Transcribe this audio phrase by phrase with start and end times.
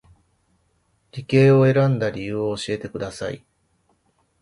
[1.11, 3.45] 理系を選んだ理由を教えてください